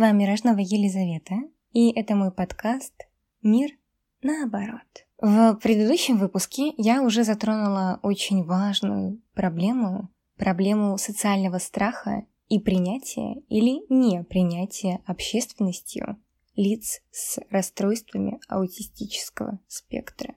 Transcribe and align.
Вами 0.00 0.24
Рожнова 0.24 0.60
Елизавета, 0.60 1.34
и 1.74 1.90
это 1.90 2.14
мой 2.14 2.32
подкаст 2.32 2.94
«Мир 3.42 3.72
наоборот». 4.22 4.80
В 5.20 5.58
предыдущем 5.62 6.16
выпуске 6.16 6.72
я 6.78 7.02
уже 7.02 7.22
затронула 7.22 8.00
очень 8.02 8.42
важную 8.44 9.20
проблему, 9.34 10.08
проблему 10.38 10.96
социального 10.96 11.58
страха 11.58 12.24
и 12.48 12.58
принятия 12.58 13.42
или 13.50 13.82
непринятия 13.90 15.02
общественностью 15.04 16.16
лиц 16.56 17.02
с 17.10 17.38
расстройствами 17.50 18.40
аутистического 18.48 19.60
спектра. 19.68 20.34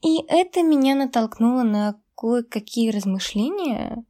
И 0.00 0.22
это 0.28 0.62
меня 0.62 0.94
натолкнуло 0.94 1.64
на 1.64 2.00
кое-какие 2.16 2.90
размышления. 2.90 4.04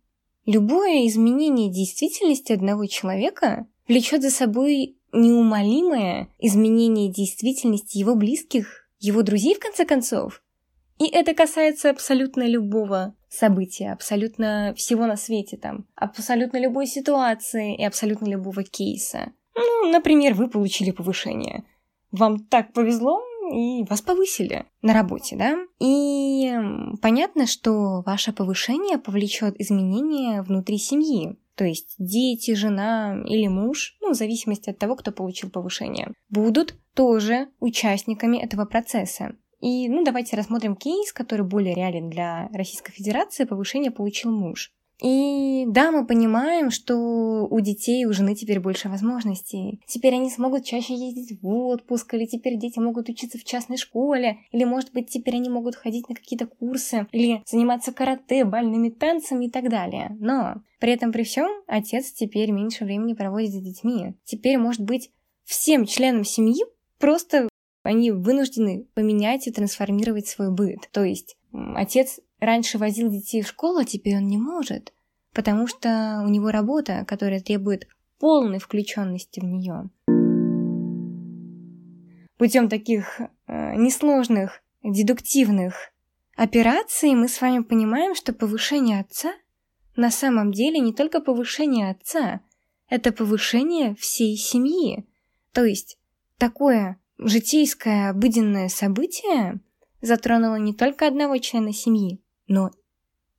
Любое 0.44 1.06
изменение 1.06 1.72
действительности 1.72 2.52
одного 2.52 2.84
человека 2.84 3.66
влечет 3.88 4.22
за 4.22 4.30
собой 4.30 4.96
неумолимое 5.12 6.28
изменение 6.38 7.10
действительности 7.10 7.98
его 7.98 8.14
близких, 8.14 8.88
его 8.98 9.22
друзей, 9.22 9.54
в 9.54 9.58
конце 9.58 9.84
концов. 9.84 10.42
И 10.98 11.06
это 11.06 11.34
касается 11.34 11.90
абсолютно 11.90 12.46
любого 12.46 13.14
события, 13.28 13.92
абсолютно 13.92 14.72
всего 14.76 15.06
на 15.06 15.16
свете 15.16 15.56
там, 15.56 15.86
абсолютно 15.94 16.58
любой 16.58 16.86
ситуации 16.86 17.76
и 17.76 17.84
абсолютно 17.84 18.26
любого 18.26 18.62
кейса. 18.62 19.32
Ну, 19.54 19.90
например, 19.90 20.34
вы 20.34 20.48
получили 20.48 20.90
повышение. 20.90 21.64
Вам 22.10 22.44
так 22.44 22.72
повезло, 22.72 23.20
и 23.52 23.84
вас 23.84 24.00
повысили 24.00 24.66
на 24.80 24.94
работе, 24.94 25.36
да? 25.36 25.58
И 25.80 26.52
понятно, 27.00 27.46
что 27.46 28.02
ваше 28.02 28.32
повышение 28.32 28.98
повлечет 28.98 29.60
изменения 29.60 30.42
внутри 30.42 30.78
семьи. 30.78 31.36
То 31.54 31.64
есть 31.64 31.94
дети, 31.98 32.54
жена 32.54 33.22
или 33.26 33.46
муж, 33.46 33.96
ну, 34.00 34.12
в 34.12 34.14
зависимости 34.14 34.70
от 34.70 34.78
того, 34.78 34.96
кто 34.96 35.12
получил 35.12 35.50
повышение, 35.50 36.12
будут 36.30 36.76
тоже 36.94 37.48
участниками 37.60 38.38
этого 38.38 38.64
процесса. 38.64 39.36
И, 39.60 39.88
ну, 39.88 40.02
давайте 40.04 40.36
рассмотрим 40.36 40.74
кейс, 40.74 41.12
который 41.12 41.46
более 41.46 41.74
реален 41.74 42.10
для 42.10 42.48
Российской 42.52 42.92
Федерации. 42.92 43.44
Повышение 43.44 43.92
получил 43.92 44.32
муж. 44.32 44.72
И 45.02 45.64
да, 45.66 45.90
мы 45.90 46.06
понимаем, 46.06 46.70
что 46.70 47.46
у 47.50 47.60
детей, 47.60 48.04
у 48.06 48.12
жены 48.12 48.36
теперь 48.36 48.60
больше 48.60 48.88
возможностей. 48.88 49.80
Теперь 49.86 50.14
они 50.14 50.30
смогут 50.30 50.64
чаще 50.64 50.94
ездить 50.94 51.40
в 51.42 51.48
отпуск, 51.48 52.14
или 52.14 52.26
теперь 52.26 52.56
дети 52.56 52.78
могут 52.78 53.08
учиться 53.08 53.36
в 53.36 53.44
частной 53.44 53.78
школе, 53.78 54.38
или, 54.52 54.64
может 54.64 54.92
быть, 54.92 55.10
теперь 55.10 55.36
они 55.36 55.48
могут 55.48 55.74
ходить 55.74 56.08
на 56.08 56.14
какие-то 56.14 56.46
курсы, 56.46 57.06
или 57.10 57.42
заниматься 57.46 57.92
карате, 57.92 58.44
бальными 58.44 58.90
танцами 58.90 59.46
и 59.46 59.50
так 59.50 59.68
далее. 59.68 60.16
Но 60.20 60.62
при 60.78 60.92
этом 60.92 61.10
при 61.10 61.24
всем 61.24 61.50
отец 61.66 62.12
теперь 62.12 62.52
меньше 62.52 62.84
времени 62.84 63.14
проводит 63.14 63.50
с 63.50 63.60
детьми. 63.60 64.14
Теперь, 64.24 64.58
может 64.58 64.82
быть, 64.82 65.10
всем 65.44 65.84
членам 65.84 66.24
семьи 66.24 66.64
просто 66.98 67.48
они 67.82 68.12
вынуждены 68.12 68.86
поменять 68.94 69.48
и 69.48 69.50
трансформировать 69.50 70.28
свой 70.28 70.52
быт. 70.52 70.88
То 70.92 71.02
есть 71.02 71.36
отец 71.74 72.20
раньше 72.42 72.76
возил 72.76 73.08
детей 73.10 73.42
в 73.42 73.46
школу, 73.46 73.78
а 73.78 73.84
теперь 73.84 74.16
он 74.16 74.26
не 74.26 74.36
может, 74.36 74.92
потому 75.32 75.66
что 75.66 76.22
у 76.24 76.28
него 76.28 76.50
работа, 76.50 77.04
которая 77.06 77.40
требует 77.40 77.86
полной 78.18 78.58
включенности 78.58 79.40
в 79.40 79.44
нее. 79.44 79.90
Путем 82.36 82.68
таких 82.68 83.20
э, 83.20 83.74
несложных 83.76 84.62
дедуктивных 84.82 85.92
операций 86.36 87.14
мы 87.14 87.28
с 87.28 87.40
вами 87.40 87.62
понимаем, 87.62 88.14
что 88.14 88.32
повышение 88.32 89.00
отца 89.00 89.32
на 89.94 90.10
самом 90.10 90.52
деле 90.52 90.80
не 90.80 90.92
только 90.92 91.20
повышение 91.20 91.90
отца, 91.90 92.40
это 92.88 93.12
повышение 93.12 93.94
всей 93.94 94.36
семьи. 94.36 95.06
То 95.52 95.64
есть 95.64 95.98
такое 96.38 96.98
житейское 97.18 98.10
обыденное 98.10 98.68
событие 98.68 99.60
затронуло 100.00 100.56
не 100.56 100.74
только 100.74 101.06
одного 101.06 101.38
члена 101.38 101.72
семьи, 101.72 102.21
но 102.52 102.70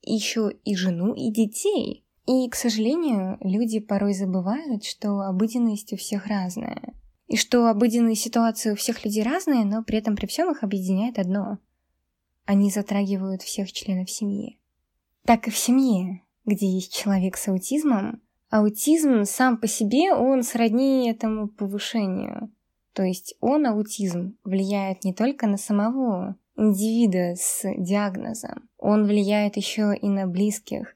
еще 0.02 0.52
и 0.66 0.76
жену, 0.76 1.14
и 1.14 1.30
детей. 1.30 2.04
И, 2.26 2.50
к 2.50 2.56
сожалению, 2.56 3.38
люди 3.42 3.80
порой 3.80 4.16
забывают, 4.16 4.84
что 4.86 5.20
обыденность 5.20 5.94
у 5.94 5.98
всех 5.98 6.26
разная. 6.26 6.96
И 7.28 7.38
что 7.38 7.68
обыденные 7.68 8.16
ситуации 8.16 8.72
у 8.72 8.76
всех 8.76 9.06
людей 9.06 9.22
разные, 9.22 9.66
но 9.66 9.84
при 9.84 10.00
этом 10.00 10.16
при 10.16 10.26
всем 10.26 10.52
их 10.52 10.64
объединяет 10.64 11.20
одно. 11.20 11.60
Они 12.46 12.72
затрагивают 12.72 13.44
всех 13.44 13.72
членов 13.72 14.10
семьи. 14.10 14.60
Так 15.26 15.48
и 15.48 15.52
в 15.52 15.58
семье, 15.58 16.24
где 16.44 16.68
есть 16.68 16.92
человек 16.92 17.38
с 17.38 17.48
аутизмом, 17.48 18.20
аутизм 18.50 19.26
сам 19.26 19.58
по 19.58 19.68
себе, 19.68 20.12
он 20.16 20.42
сродни 20.42 21.08
этому 21.08 21.50
повышению. 21.50 22.52
То 22.94 23.04
есть 23.04 23.36
он, 23.42 23.68
аутизм, 23.68 24.38
влияет 24.44 25.04
не 25.04 25.14
только 25.14 25.46
на 25.46 25.58
самого 25.58 26.36
индивида 26.56 27.36
с 27.36 27.64
диагнозом. 27.78 28.70
Он 28.78 29.06
влияет 29.06 29.58
еще 29.58 29.96
и 29.96 30.08
на 30.08 30.28
близких, 30.28 30.96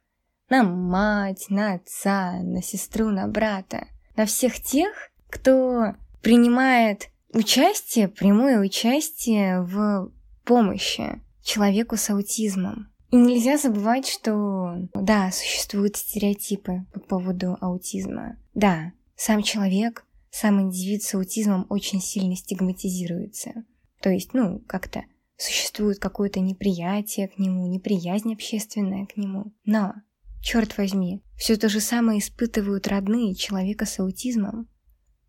на 0.50 0.64
мать, 0.64 1.48
на 1.50 1.74
отца, 1.74 2.40
на 2.42 2.62
сестру, 2.62 3.10
на 3.10 3.28
брата, 3.28 3.88
на 4.16 4.26
всех 4.26 4.62
тех, 4.62 4.92
кто 5.30 5.96
принимает 6.22 7.10
участие, 7.34 8.08
прямое 8.08 8.60
участие 8.60 9.62
в 9.62 10.12
помощи 10.46 11.22
человеку 11.44 11.98
с 11.98 12.10
аутизмом. 12.10 12.90
И 13.12 13.16
нельзя 13.16 13.58
забывать, 13.58 14.08
что, 14.08 14.76
да, 14.94 15.32
существуют 15.32 15.96
стереотипы 15.96 16.86
по 16.94 17.00
поводу 17.00 17.58
аутизма. 17.62 18.38
Да, 18.54 18.92
сам 19.16 19.44
человек, 19.44 20.06
сам 20.30 20.62
индивид 20.62 21.04
с 21.04 21.16
аутизмом 21.16 21.66
очень 21.70 22.02
сильно 22.02 22.36
стигматизируется. 22.36 23.64
То 24.02 24.10
есть, 24.10 24.34
ну, 24.34 24.60
как-то 24.68 25.04
Существует 25.38 26.00
какое-то 26.00 26.40
неприятие 26.40 27.28
к 27.28 27.38
нему, 27.38 27.68
неприязнь 27.68 28.34
общественная 28.34 29.06
к 29.06 29.18
нему. 29.18 29.54
Но, 29.66 29.94
черт 30.42 30.78
возьми, 30.78 31.24
все 31.38 31.56
то 31.58 31.70
же 31.70 31.80
самое 31.80 32.20
испытывают 32.20 32.88
родные 32.88 33.36
человека 33.36 33.86
с 33.86 34.00
аутизмом. 34.00 34.68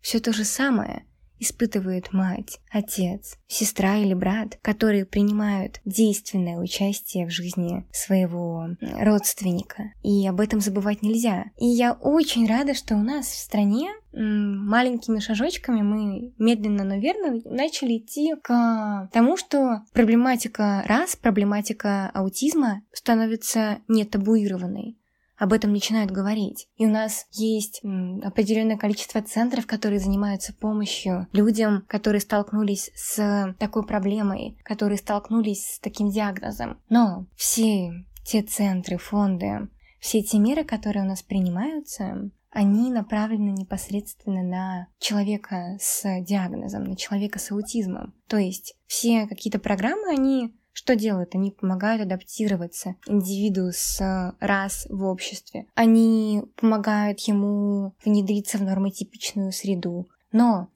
Все 0.01 0.19
то 0.19 0.33
же 0.33 0.45
самое 0.45 1.05
испытывает 1.39 2.11
мать, 2.11 2.59
отец, 2.69 3.37
сестра 3.47 3.97
или 3.97 4.13
брат, 4.13 4.57
которые 4.61 5.05
принимают 5.05 5.79
действенное 5.85 6.57
участие 6.57 7.25
в 7.25 7.31
жизни 7.31 7.87
своего 7.91 8.67
родственника. 8.81 9.93
И 10.03 10.27
об 10.27 10.41
этом 10.41 10.59
забывать 10.59 11.01
нельзя. 11.01 11.45
И 11.57 11.65
я 11.65 11.93
очень 11.93 12.47
рада, 12.47 12.73
что 12.73 12.95
у 12.95 13.01
нас 13.01 13.27
в 13.27 13.37
стране 13.37 13.89
маленькими 14.13 15.19
шажочками 15.19 15.81
мы 15.81 16.33
медленно, 16.37 16.83
но 16.83 16.97
верно 16.97 17.41
начали 17.45 17.97
идти 17.97 18.35
к 18.41 19.09
тому, 19.13 19.37
что 19.37 19.81
проблематика 19.93 20.83
раз, 20.87 21.15
проблематика 21.15 22.09
аутизма 22.13 22.81
становится 22.91 23.79
не 23.87 24.05
табуированной 24.05 24.99
об 25.39 25.53
этом 25.53 25.71
начинают 25.71 26.11
говорить. 26.11 26.67
И 26.75 26.85
у 26.85 26.89
нас 26.89 27.25
есть 27.31 27.81
определенное 28.21 28.77
количество 28.77 29.21
центров, 29.21 29.65
которые 29.65 29.99
занимаются 29.99 30.53
помощью 30.53 31.27
людям, 31.31 31.85
которые 31.87 32.19
столкнулись 32.19 32.91
с 32.93 33.55
такой 33.57 33.85
проблемой, 33.85 34.57
которые 34.63 34.97
столкнулись 34.97 35.75
с 35.75 35.79
таким 35.79 36.09
диагнозом. 36.09 36.81
Но 36.89 37.25
все 37.37 38.05
те 38.25 38.43
центры, 38.43 38.97
фонды, 38.97 39.69
все 39.99 40.21
те 40.21 40.39
меры, 40.39 40.65
которые 40.65 41.05
у 41.05 41.07
нас 41.07 41.23
принимаются, 41.23 42.29
они 42.51 42.91
направлены 42.91 43.51
непосредственно 43.51 44.43
на 44.43 44.87
человека 44.99 45.77
с 45.79 46.03
диагнозом, 46.21 46.83
на 46.83 46.95
человека 46.95 47.39
с 47.39 47.51
аутизмом. 47.51 48.13
То 48.27 48.37
есть 48.37 48.75
все 48.87 49.27
какие-то 49.27 49.59
программы, 49.59 50.09
они 50.11 50.53
что 50.71 50.95
делают? 50.95 51.35
Они 51.35 51.51
помогают 51.51 52.01
адаптироваться 52.03 52.95
индивиду 53.05 53.71
с 53.73 54.35
раз 54.39 54.87
в 54.89 55.03
обществе. 55.03 55.65
Они 55.75 56.43
помогают 56.55 57.19
ему 57.21 57.95
внедриться 58.05 58.57
в 58.57 58.61
нормотипичную 58.61 59.51
среду. 59.51 60.07
Но 60.31 60.69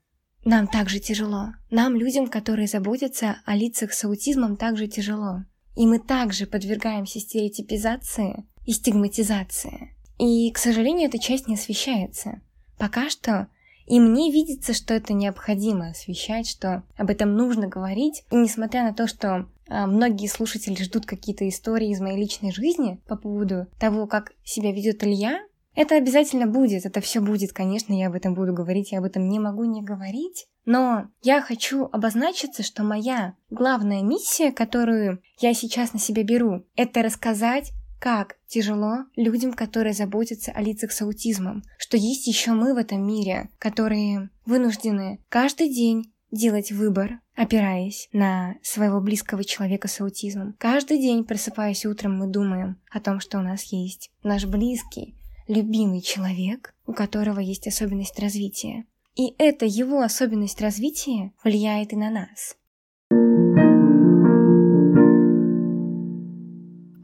нам 0.43 0.67
также 0.67 0.99
тяжело. 0.99 1.53
Нам, 1.69 1.95
людям, 1.95 2.27
которые 2.27 2.67
заботятся 2.67 3.37
о 3.45 3.55
лицах 3.55 3.93
с 3.93 4.03
аутизмом, 4.03 4.57
также 4.57 4.87
тяжело. 4.87 5.45
И 5.75 5.87
мы 5.87 5.99
также 5.99 6.47
подвергаемся 6.47 7.19
стереотипизации 7.19 8.45
и 8.65 8.73
стигматизации. 8.73 9.92
И, 10.17 10.51
к 10.51 10.57
сожалению, 10.57 11.07
эта 11.07 11.19
часть 11.19 11.47
не 11.47 11.55
освещается. 11.55 12.41
Пока 12.77 13.09
что 13.09 13.47
и 13.85 13.99
мне 13.99 14.31
видится, 14.31 14.73
что 14.73 14.93
это 14.93 15.13
необходимо 15.13 15.89
освещать, 15.89 16.47
что 16.47 16.83
об 16.95 17.09
этом 17.09 17.35
нужно 17.35 17.67
говорить. 17.67 18.23
И 18.31 18.35
несмотря 18.35 18.83
на 18.83 18.93
то, 18.93 19.07
что 19.07 19.47
а, 19.67 19.87
многие 19.87 20.27
слушатели 20.27 20.81
ждут 20.81 21.05
какие-то 21.05 21.47
истории 21.47 21.89
из 21.89 21.99
моей 21.99 22.17
личной 22.17 22.51
жизни 22.51 23.01
по 23.07 23.17
поводу 23.17 23.67
того, 23.79 24.07
как 24.07 24.31
себя 24.43 24.71
ведет 24.71 25.03
Илья, 25.03 25.39
это 25.75 25.95
обязательно 25.95 26.45
будет, 26.45 26.85
это 26.85 27.01
все 27.01 27.19
будет, 27.19 27.51
конечно, 27.51 27.93
я 27.93 28.07
об 28.07 28.13
этом 28.13 28.35
буду 28.35 28.53
говорить, 28.53 28.91
я 28.91 28.99
об 28.99 29.05
этом 29.05 29.27
не 29.27 29.39
могу 29.39 29.63
не 29.63 29.81
говорить. 29.81 30.45
Но 30.65 31.07
я 31.23 31.41
хочу 31.41 31.89
обозначиться, 31.91 32.61
что 32.61 32.83
моя 32.83 33.33
главная 33.49 34.03
миссия, 34.03 34.51
которую 34.51 35.21
я 35.39 35.53
сейчас 35.53 35.91
на 35.91 35.99
себя 35.99 36.23
беру, 36.23 36.63
это 36.75 37.01
рассказать, 37.01 37.73
как 38.03 38.35
тяжело 38.47 39.05
людям, 39.15 39.53
которые 39.53 39.93
заботятся 39.93 40.51
о 40.51 40.61
лицах 40.61 40.91
с 40.91 41.01
аутизмом, 41.01 41.63
что 41.77 41.95
есть 41.95 42.27
еще 42.27 42.51
мы 42.51 42.73
в 42.73 42.77
этом 42.77 43.07
мире, 43.07 43.49
которые 43.59 44.29
вынуждены 44.45 45.21
каждый 45.29 45.73
день 45.73 46.11
делать 46.29 46.73
выбор, 46.73 47.21
опираясь 47.33 48.09
на 48.11 48.55
своего 48.61 48.99
близкого 48.99 49.45
человека 49.45 49.87
с 49.87 50.01
аутизмом. 50.01 50.53
Каждый 50.59 50.97
день, 50.97 51.23
просыпаясь 51.23 51.85
утром, 51.85 52.17
мы 52.17 52.27
думаем 52.27 52.75
о 52.91 52.99
том, 52.99 53.21
что 53.21 53.39
у 53.39 53.41
нас 53.41 53.63
есть 53.71 54.11
наш 54.21 54.43
близкий, 54.47 55.15
любимый 55.47 56.01
человек, 56.01 56.73
у 56.85 56.91
которого 56.91 57.39
есть 57.39 57.67
особенность 57.67 58.19
развития. 58.19 58.83
И 59.15 59.33
эта 59.37 59.65
его 59.65 60.01
особенность 60.01 60.59
развития 60.59 61.31
влияет 61.41 61.93
и 61.93 61.95
на 61.95 62.09
нас. 62.09 62.57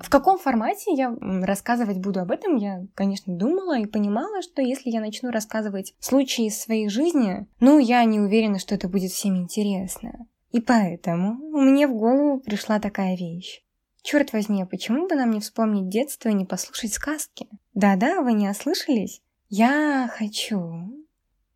В 0.10 0.12
каком 0.12 0.40
формате 0.40 0.92
я 0.96 1.16
рассказывать 1.22 2.00
буду 2.00 2.20
об 2.20 2.32
этом, 2.32 2.56
я, 2.56 2.84
конечно, 2.96 3.32
думала 3.38 3.78
и 3.78 3.86
понимала, 3.86 4.42
что 4.42 4.60
если 4.60 4.90
я 4.90 5.02
начну 5.02 5.30
рассказывать 5.30 5.94
случаи 6.00 6.48
из 6.48 6.60
своей 6.60 6.90
жизни, 6.90 7.46
ну, 7.60 7.78
я 7.78 8.04
не 8.06 8.20
уверена, 8.20 8.58
что 8.58 8.74
это 8.74 8.90
будет 8.90 9.12
всем 9.12 9.38
интересно. 9.38 10.26
И 10.52 10.62
поэтому 10.62 11.36
мне 11.36 11.88
в 11.88 11.94
голову 11.94 12.40
пришла 12.40 12.80
такая 12.80 13.16
вещь. 13.16 13.62
Черт 14.02 14.34
возьми, 14.34 14.64
а 14.64 14.66
почему 14.66 15.08
бы 15.08 15.14
нам 15.14 15.30
не 15.30 15.42
вспомнить 15.42 15.90
детство 15.90 16.30
и 16.30 16.34
не 16.34 16.46
послушать 16.46 16.94
сказки? 16.94 17.48
Да-да, 17.76 18.24
вы 18.24 18.34
не 18.34 18.50
ослышались? 18.50 19.22
Я 19.48 20.12
хочу 20.12 21.06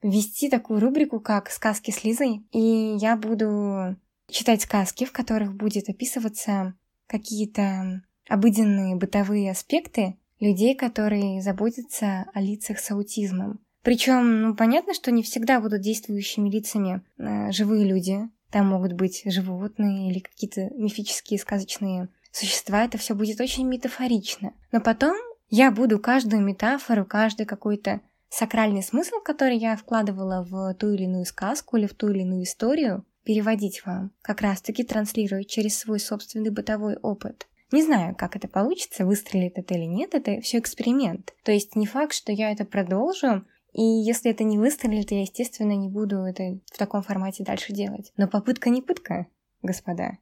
ввести 0.03 0.47
такую 0.47 0.79
рубрику, 0.79 1.19
как 1.19 1.49
«Сказки 1.49 1.89
с 1.89 2.03
Лизой», 2.03 2.45
и 2.51 2.59
я 2.99 3.17
буду 3.17 3.95
читать 4.29 4.61
сказки, 4.61 5.05
в 5.05 5.11
которых 5.11 5.55
будет 5.55 5.89
описываться 5.89 6.75
какие-то 7.07 8.03
обыденные 8.27 8.95
бытовые 8.95 9.51
аспекты 9.51 10.17
людей, 10.39 10.75
которые 10.75 11.41
заботятся 11.41 12.25
о 12.33 12.41
лицах 12.41 12.79
с 12.79 12.91
аутизмом. 12.91 13.59
Причем, 13.81 14.41
ну, 14.41 14.55
понятно, 14.55 14.93
что 14.93 15.11
не 15.11 15.23
всегда 15.23 15.59
будут 15.59 15.81
действующими 15.81 16.49
лицами 16.49 17.01
э, 17.17 17.51
живые 17.51 17.85
люди. 17.85 18.29
Там 18.49 18.67
могут 18.67 18.93
быть 18.93 19.23
животные 19.25 20.09
или 20.09 20.19
какие-то 20.19 20.69
мифические 20.75 21.39
сказочные 21.39 22.07
существа. 22.31 22.85
Это 22.85 22.97
все 22.97 23.13
будет 23.13 23.41
очень 23.41 23.67
метафорично. 23.67 24.53
Но 24.71 24.79
потом 24.79 25.15
я 25.49 25.69
буду 25.69 25.99
каждую 25.99 26.41
метафору, 26.41 27.05
каждый 27.05 27.45
какой-то 27.45 28.01
сакральный 28.29 28.83
смысл, 28.83 29.15
который 29.23 29.57
я 29.57 29.75
вкладывала 29.75 30.43
в 30.43 30.73
ту 30.75 30.91
или 30.91 31.03
иную 31.03 31.25
сказку 31.25 31.77
или 31.77 31.87
в 31.87 31.93
ту 31.93 32.09
или 32.09 32.21
иную 32.21 32.43
историю, 32.43 33.05
переводить 33.23 33.85
вам, 33.85 34.11
как 34.21 34.41
раз-таки 34.41 34.83
транслировать 34.83 35.49
через 35.49 35.77
свой 35.77 35.99
собственный 35.99 36.49
бытовой 36.49 36.95
опыт. 36.97 37.47
Не 37.73 37.81
знаю, 37.81 38.15
как 38.15 38.35
это 38.35 38.47
получится, 38.47 39.03
выстрелит 39.03 39.57
это 39.57 39.73
или 39.73 39.85
нет, 39.85 40.13
это 40.13 40.39
все 40.41 40.59
эксперимент. 40.59 41.33
То 41.43 41.51
есть 41.51 41.75
не 41.75 41.87
факт, 41.87 42.13
что 42.13 42.31
я 42.31 42.51
это 42.51 42.65
продолжу, 42.65 43.45
и 43.73 43.81
если 43.81 44.29
это 44.29 44.43
не 44.43 44.59
выстрелит, 44.59 45.09
я, 45.09 45.21
естественно, 45.21 45.71
не 45.71 45.89
буду 45.89 46.17
это 46.17 46.59
в 46.71 46.77
таком 46.77 47.01
формате 47.01 47.43
дальше 47.43 47.73
делать. 47.73 48.13
Но 48.15 48.27
попытка 48.27 48.69
не 48.69 48.83
пытка, 48.83 49.25
господа. 49.63 50.19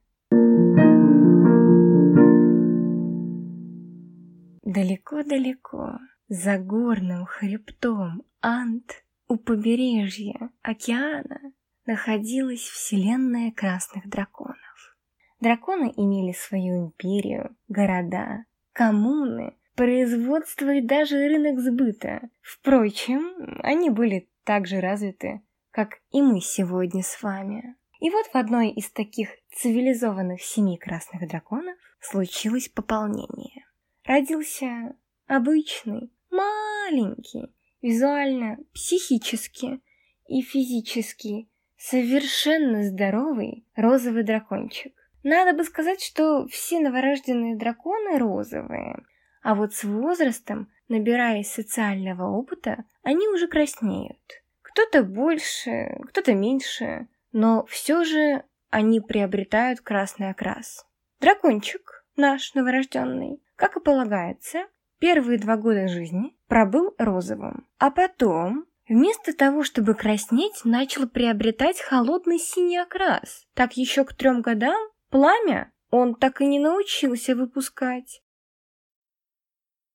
Далеко-далеко, 4.64 6.00
за 6.30 6.58
горным 6.58 7.26
хребтом 7.26 8.24
Ант, 8.40 9.04
у 9.28 9.36
побережья 9.36 10.52
океана, 10.62 11.52
находилась 11.86 12.62
вселенная 12.62 13.52
красных 13.52 14.08
драконов. 14.08 14.71
Драконы 15.42 15.92
имели 15.98 16.34
свою 16.34 16.86
империю, 16.86 17.56
города, 17.68 18.46
коммуны, 18.74 19.56
производство 19.76 20.72
и 20.72 20.82
даже 20.82 21.18
рынок 21.18 21.60
сбыта. 21.60 22.30
Впрочем, 22.42 23.60
они 23.64 23.90
были 23.90 24.30
так 24.44 24.68
же 24.68 24.80
развиты, 24.80 25.42
как 25.72 26.00
и 26.12 26.22
мы 26.22 26.42
сегодня 26.42 27.02
с 27.02 27.24
вами. 27.24 27.76
И 28.00 28.12
вот 28.12 28.28
в 28.28 28.36
одной 28.36 28.70
из 28.70 28.92
таких 28.92 29.30
цивилизованных 29.56 30.42
семи 30.44 30.78
красных 30.78 31.28
драконов 31.28 31.76
случилось 32.00 32.70
пополнение. 32.70 33.66
Родился 34.06 34.96
обычный, 35.26 36.12
маленький, 36.30 37.52
визуально, 37.82 38.60
психически 38.74 39.82
и 40.28 40.42
физически 40.44 41.50
совершенно 41.78 42.84
здоровый 42.84 43.66
розовый 43.76 44.24
дракончик. 44.24 44.94
Надо 45.24 45.54
бы 45.54 45.64
сказать, 45.64 46.02
что 46.02 46.48
все 46.48 46.80
новорожденные 46.80 47.56
драконы 47.56 48.18
розовые, 48.18 49.04
а 49.44 49.56
вот 49.56 49.74
с 49.74 49.84
возрастом, 49.84 50.72
набираясь 50.88 51.52
социального 51.52 52.30
опыта, 52.30 52.84
они 53.04 53.28
уже 53.28 53.48
краснеют. 53.48 54.20
Кто-то 54.62 55.04
больше, 55.04 55.98
кто-то 56.10 56.34
меньше, 56.34 57.08
но 57.32 57.66
все 57.66 58.04
же 58.04 58.44
они 58.70 59.00
приобретают 59.00 59.82
красный 59.82 60.30
окрас. 60.30 60.86
Дракончик, 61.20 62.06
наш 62.16 62.54
новорожденный, 62.54 63.44
как 63.56 63.78
и 63.78 63.80
полагается, 63.80 64.66
первые 65.00 65.38
два 65.38 65.58
года 65.58 65.88
жизни 65.88 66.36
пробыл 66.48 66.96
розовым, 66.98 67.68
а 67.78 67.92
потом 67.92 68.66
Вместо 68.90 69.34
того, 69.34 69.64
чтобы 69.64 69.94
краснеть, 69.94 70.66
начал 70.66 71.08
приобретать 71.08 71.80
холодный 71.80 72.38
синий 72.38 72.78
окрас. 72.78 73.46
Так 73.54 73.78
еще 73.78 74.04
к 74.04 74.14
трем 74.14 74.42
годам 74.42 74.91
Пламя 75.12 75.74
он 75.90 76.16
так 76.16 76.40
и 76.40 76.48
не 76.48 76.58
научился 76.58 77.36
выпускать. 77.36 78.24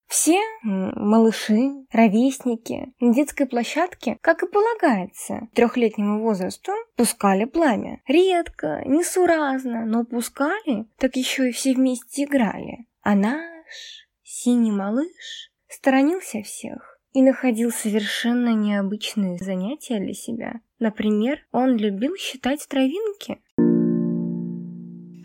Все 0.06 0.38
малыши, 0.62 1.86
ровесники 1.90 2.92
на 3.00 3.12
детской 3.12 3.46
площадке, 3.46 4.18
как 4.20 4.42
и 4.42 4.46
полагается, 4.46 5.48
трехлетнему 5.54 6.22
возрасту, 6.22 6.72
пускали 6.96 7.44
пламя. 7.44 8.02
Редко, 8.06 8.82
несуразно, 8.84 9.84
но 9.84 10.04
пускали, 10.04 10.86
так 10.98 11.16
еще 11.16 11.48
и 11.48 11.52
все 11.52 11.74
вместе 11.74 12.24
играли. 12.24 12.86
А 13.00 13.16
наш 13.16 14.06
синий 14.22 14.70
малыш 14.70 15.50
сторонился 15.66 16.42
всех 16.42 17.00
и 17.14 17.22
находил 17.22 17.70
совершенно 17.72 18.54
необычные 18.54 19.38
занятия 19.38 19.98
для 19.98 20.12
себя. 20.12 20.60
Например, 20.78 21.44
он 21.50 21.76
любил 21.76 22.16
считать 22.16 22.68
травинки. 22.68 23.40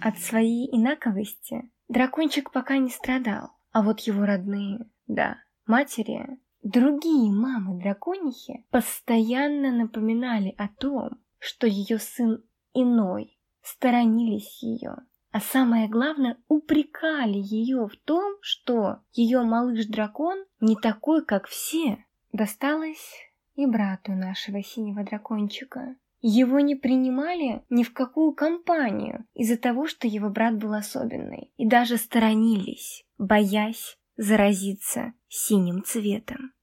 От 0.02 0.18
своей 0.20 0.68
инаковости 0.76 1.70
дракончик 1.88 2.52
пока 2.52 2.78
не 2.78 2.90
страдал, 2.90 3.52
а 3.72 3.82
вот 3.84 4.00
его 4.02 4.26
родные, 4.26 4.80
да, 5.08 5.38
матери, 5.66 6.40
другие 6.64 7.32
мамы-драконихи 7.32 8.66
постоянно 8.72 9.72
напоминали 9.72 10.56
о 10.58 10.68
том, 10.68 11.22
что 11.38 11.68
ее 11.68 12.00
сын 12.00 12.44
иной, 12.74 13.38
сторонились 13.62 14.64
ее, 14.64 14.98
а 15.32 15.40
самое 15.40 15.88
главное, 15.88 16.38
упрекали 16.48 17.38
ее 17.38 17.88
в 17.88 17.96
том, 18.04 18.36
что 18.42 19.00
ее 19.14 19.44
малыш-дракон 19.44 20.44
не 20.60 20.76
такой, 20.76 21.24
как 21.24 21.48
все. 21.48 22.06
Досталось 22.34 23.32
и 23.56 23.66
брату 23.66 24.14
нашего 24.14 24.62
синего 24.64 25.04
дракончика. 25.04 25.96
Его 26.22 26.60
не 26.60 26.76
принимали 26.76 27.64
ни 27.70 27.84
в 27.84 27.94
какую 27.94 28.34
компанию 28.34 29.26
из-за 29.34 29.58
того, 29.58 29.88
что 29.88 30.08
его 30.08 30.30
брат 30.30 30.56
был 30.56 30.74
особенный, 30.74 31.52
и 31.58 31.68
даже 31.68 31.98
сторонились, 31.98 33.04
боясь 33.18 33.98
заразиться 34.18 35.14
синим 35.28 35.84
цветом. 35.84 36.54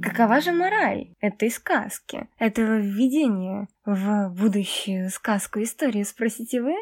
Какова 0.00 0.40
же 0.40 0.52
мораль 0.52 1.14
этой 1.20 1.50
сказки, 1.50 2.28
этого 2.38 2.78
введения 2.78 3.68
в 3.84 4.28
будущую 4.30 5.10
сказку 5.10 5.60
историю, 5.60 6.04
спросите 6.04 6.62
вы? 6.62 6.74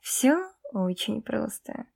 Все 0.00 0.36
очень 0.72 1.22
просто. 1.22 1.86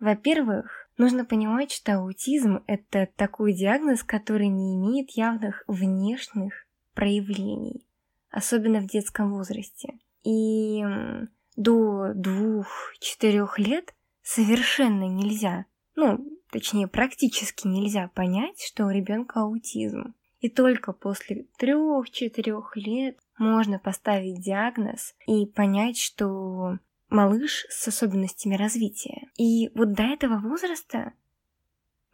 Во-первых, 0.00 0.87
Нужно 0.98 1.24
понимать, 1.24 1.70
что 1.70 1.94
аутизм– 1.94 2.64
это 2.66 3.08
такой 3.14 3.52
диагноз, 3.52 4.02
который 4.02 4.48
не 4.48 4.74
имеет 4.74 5.10
явных 5.10 5.62
внешних 5.68 6.66
проявлений, 6.92 7.86
особенно 8.30 8.80
в 8.80 8.88
детском 8.88 9.32
возрасте. 9.32 9.94
И 10.24 10.82
до 11.54 12.12
двух-четырех 12.14 13.60
лет 13.60 13.94
совершенно 14.22 15.04
нельзя, 15.04 15.66
ну, 15.94 16.18
точнее, 16.50 16.88
практически 16.88 17.68
нельзя 17.68 18.10
понять, 18.12 18.60
что 18.60 18.86
у 18.86 18.90
ребенка 18.90 19.42
аутизм. 19.42 20.14
И 20.40 20.48
только 20.48 20.92
после 20.92 21.46
трех-четырех 21.58 22.76
лет 22.76 23.18
можно 23.38 23.78
поставить 23.78 24.40
диагноз 24.40 25.14
и 25.26 25.46
понять, 25.46 25.98
что 25.98 26.78
малыш 27.08 27.66
с 27.70 27.88
особенностями 27.88 28.56
развития. 28.56 29.28
И 29.36 29.70
вот 29.74 29.92
до 29.92 30.02
этого 30.02 30.38
возраста 30.38 31.12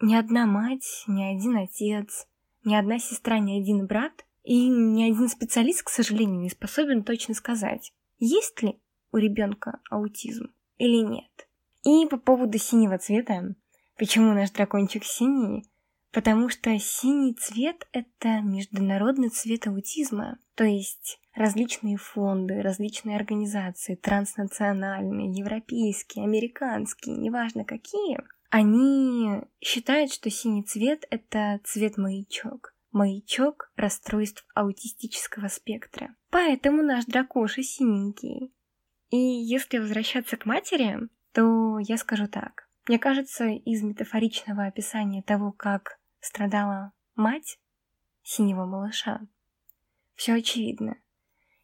ни 0.00 0.14
одна 0.14 0.46
мать, 0.46 1.04
ни 1.06 1.22
один 1.22 1.56
отец, 1.56 2.26
ни 2.64 2.74
одна 2.74 2.98
сестра, 2.98 3.38
ни 3.38 3.60
один 3.60 3.86
брат 3.86 4.24
и 4.42 4.68
ни 4.68 5.02
один 5.10 5.28
специалист, 5.28 5.82
к 5.82 5.88
сожалению, 5.88 6.40
не 6.40 6.50
способен 6.50 7.04
точно 7.04 7.34
сказать, 7.34 7.92
есть 8.18 8.62
ли 8.62 8.78
у 9.12 9.16
ребенка 9.16 9.80
аутизм. 9.90 10.52
или 10.76 11.06
нет. 11.06 11.48
И 11.84 12.06
по 12.06 12.16
поводу 12.16 12.58
синего 12.58 12.98
цвета. 12.98 13.54
Почему 13.96 14.32
наш 14.32 14.50
дракончик 14.50 15.04
синий? 15.04 15.64
Потому 16.10 16.48
что 16.48 16.76
синий 16.78 17.34
цвет— 17.34 17.86
это 17.92 18.40
международный 18.40 19.28
цвет 19.28 19.66
аутизма. 19.66 20.38
То 20.56 20.64
есть 20.64 21.20
различные 21.34 21.96
фонды, 21.96 22.62
различные 22.62 23.16
организации, 23.16 23.94
транснациональные, 23.96 25.32
европейские, 25.32 26.24
американские, 26.24 27.16
неважно 27.16 27.64
какие, 27.64 28.18
они 28.56 29.42
считают, 29.60 30.12
что 30.12 30.30
синий 30.30 30.62
цвет— 30.62 31.04
это 31.10 31.60
цвет-маячок. 31.64 32.72
Маячок 32.92 33.72
расстройств 33.74 34.46
аутистического 34.54 35.48
спектра. 35.48 36.14
Поэтому 36.30 36.80
наш 36.84 37.06
дракоша 37.06 37.64
синенький. 37.64 38.54
И 39.10 39.16
если 39.16 39.78
возвращаться 39.78 40.36
к 40.36 40.46
матери, 40.46 41.00
то 41.32 41.80
я 41.80 41.96
скажу 41.96 42.28
так. 42.28 42.68
Мне 42.86 43.00
кажется, 43.00 43.46
из 43.46 43.82
метафоричного 43.82 44.66
описания 44.66 45.22
того, 45.22 45.50
как 45.50 45.98
страдала 46.20 46.92
мать 47.16 47.58
синего 48.22 48.66
малыша, 48.66 49.20
все 50.14 50.34
очевидно. 50.34 50.96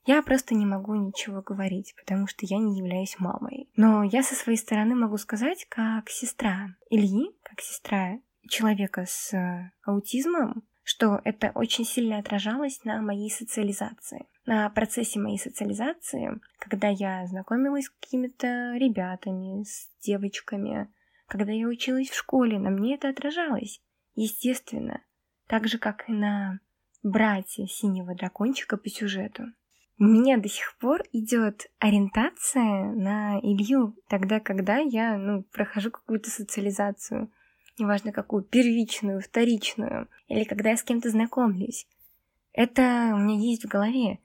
Я 0.06 0.22
просто 0.22 0.54
не 0.54 0.64
могу 0.64 0.94
ничего 0.94 1.42
говорить, 1.42 1.94
потому 1.96 2.26
что 2.26 2.46
я 2.46 2.58
не 2.58 2.78
являюсь 2.78 3.18
мамой. 3.18 3.68
Но 3.76 4.02
я 4.02 4.22
со 4.22 4.34
своей 4.34 4.58
стороны 4.58 4.94
могу 4.94 5.18
сказать, 5.18 5.66
как 5.68 6.08
сестра 6.08 6.68
Ильи, 6.88 7.30
как 7.42 7.60
сестра 7.60 8.18
человека 8.48 9.04
с 9.06 9.34
э, 9.34 9.70
аутизмом, 9.84 10.64
что 10.82 11.20
это 11.24 11.52
очень 11.54 11.84
сильно 11.84 12.18
отражалось 12.18 12.82
на 12.84 13.00
моей 13.00 13.30
социализации. 13.30 14.26
На 14.46 14.68
процессе 14.70 15.20
моей 15.20 15.38
социализации, 15.38 16.40
когда 16.58 16.88
я 16.88 17.26
знакомилась 17.26 17.84
с 17.84 17.90
какими-то 17.90 18.74
ребятами, 18.76 19.62
с 19.62 19.88
девочками, 20.00 20.88
когда 21.28 21.52
я 21.52 21.68
училась 21.68 22.08
в 22.08 22.16
школе, 22.16 22.58
на 22.58 22.70
мне 22.70 22.96
это 22.96 23.08
отражалось, 23.08 23.80
естественно, 24.16 25.02
так 25.46 25.68
же, 25.68 25.78
как 25.78 26.08
и 26.08 26.12
на 26.12 26.58
братья 27.02 27.66
синего 27.66 28.14
дракончика 28.14 28.76
по 28.76 28.88
сюжету. 28.88 29.44
У 30.00 30.04
меня 30.04 30.38
до 30.38 30.48
сих 30.48 30.78
пор 30.78 31.02
идет 31.12 31.70
ориентация 31.78 32.94
на 32.94 33.38
Илью, 33.40 33.94
тогда, 34.08 34.40
когда 34.40 34.78
я 34.78 35.18
ну, 35.18 35.42
прохожу 35.42 35.90
какую-то 35.90 36.30
социализацию, 36.30 37.30
неважно 37.78 38.10
какую, 38.10 38.42
первичную, 38.42 39.20
вторичную, 39.20 40.08
или 40.28 40.44
когда 40.44 40.70
я 40.70 40.78
с 40.78 40.82
кем-то 40.82 41.10
знакомлюсь. 41.10 41.86
Это 42.54 43.10
у 43.12 43.18
меня 43.18 43.38
есть 43.38 43.66
в 43.66 43.68
голове. 43.68 44.20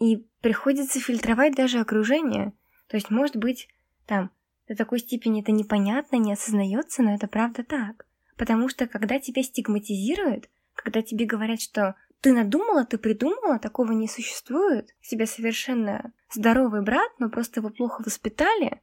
И 0.00 0.26
приходится 0.40 0.98
фильтровать 0.98 1.54
даже 1.54 1.78
окружение. 1.78 2.52
То 2.88 2.96
есть, 2.96 3.08
может 3.08 3.36
быть, 3.36 3.68
там, 4.06 4.32
до 4.66 4.74
такой 4.74 4.98
степени 4.98 5.42
это 5.42 5.52
непонятно, 5.52 6.16
не 6.16 6.32
осознается, 6.32 7.04
но 7.04 7.14
это 7.14 7.28
правда 7.28 7.62
так. 7.62 8.04
Потому 8.36 8.68
что, 8.68 8.88
когда 8.88 9.20
тебя 9.20 9.44
стигматизируют, 9.44 10.50
когда 10.74 11.02
тебе 11.02 11.24
говорят, 11.24 11.60
что 11.60 11.94
ты 12.20 12.32
надумала, 12.32 12.84
ты 12.84 12.98
придумала, 12.98 13.58
такого 13.58 13.92
не 13.92 14.08
существует. 14.08 14.94
Тебя 15.02 15.26
совершенно 15.26 16.12
здоровый 16.32 16.82
брат, 16.82 17.10
но 17.18 17.30
просто 17.30 17.60
его 17.60 17.70
плохо 17.70 18.02
воспитали. 18.04 18.80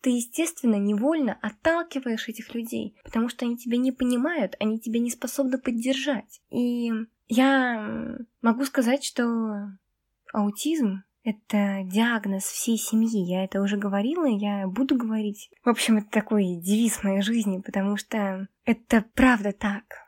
Ты, 0.00 0.10
естественно, 0.10 0.76
невольно 0.76 1.38
отталкиваешь 1.42 2.28
этих 2.28 2.54
людей, 2.54 2.96
потому 3.04 3.28
что 3.28 3.44
они 3.44 3.56
тебя 3.56 3.78
не 3.78 3.90
понимают, 3.90 4.54
они 4.60 4.78
тебя 4.78 5.00
не 5.00 5.10
способны 5.10 5.58
поддержать. 5.58 6.40
И 6.50 6.90
я 7.26 8.16
могу 8.40 8.64
сказать, 8.64 9.04
что 9.04 9.72
аутизм— 10.32 11.02
это 11.24 11.80
диагноз 11.84 12.44
всей 12.44 12.78
семьи. 12.78 13.28
Я 13.28 13.44
это 13.44 13.60
уже 13.60 13.76
говорила, 13.76 14.24
я 14.24 14.68
буду 14.68 14.96
говорить. 14.96 15.50
В 15.64 15.68
общем, 15.68 15.98
это 15.98 16.10
такой 16.10 16.56
девиз 16.56 17.02
моей 17.02 17.20
жизни, 17.20 17.60
потому 17.60 17.96
что 17.96 18.46
это 18.64 19.04
правда 19.14 19.52
так. 19.52 20.07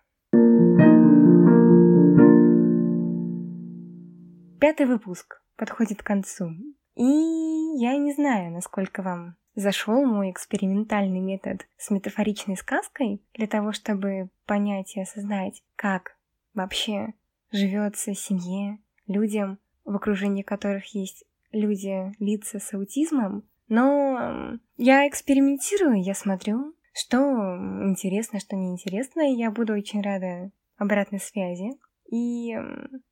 Пятый 4.60 4.84
выпуск 4.84 5.40
подходит 5.56 6.02
к 6.02 6.06
концу. 6.06 6.50
И 6.94 7.02
я 7.02 7.96
не 7.96 8.12
знаю, 8.12 8.52
насколько 8.52 9.00
вам 9.00 9.36
зашел 9.54 10.04
мой 10.04 10.30
экспериментальный 10.30 11.20
метод 11.20 11.66
с 11.78 11.88
метафоричной 11.90 12.58
сказкой 12.58 13.22
для 13.32 13.46
того, 13.46 13.72
чтобы 13.72 14.28
понять 14.44 14.96
и 14.96 15.00
осознать, 15.00 15.62
как 15.76 16.18
вообще 16.52 17.14
живется 17.50 18.12
семье, 18.12 18.78
людям, 19.06 19.58
в 19.86 19.96
окружении 19.96 20.42
которых 20.42 20.94
есть 20.94 21.24
люди, 21.52 22.12
лица 22.18 22.58
с 22.58 22.74
аутизмом. 22.74 23.44
Но 23.68 24.58
я 24.76 25.08
экспериментирую, 25.08 26.02
я 26.02 26.12
смотрю, 26.12 26.74
что 26.92 27.18
интересно, 27.18 28.40
что 28.40 28.56
неинтересно, 28.56 29.22
и 29.22 29.36
я 29.36 29.50
буду 29.50 29.72
очень 29.72 30.02
рада 30.02 30.50
обратной 30.76 31.20
связи. 31.20 31.70
И 32.12 32.58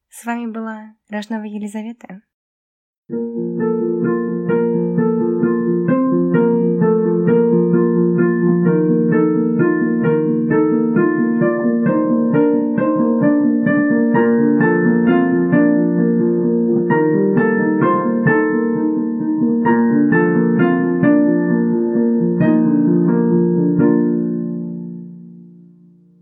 с 0.09 0.25
вами 0.25 0.51
была 0.51 0.95
Рожнова 1.09 1.45
Елизавета. 1.45 2.23
thank 3.11 3.63
you 3.63 3.78